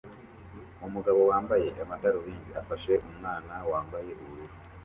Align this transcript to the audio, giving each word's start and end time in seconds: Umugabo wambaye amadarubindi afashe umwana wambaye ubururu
Umugabo 0.87 1.19
wambaye 1.31 1.67
amadarubindi 1.83 2.49
afashe 2.61 2.91
umwana 3.09 3.53
wambaye 3.71 4.09
ubururu 4.21 4.55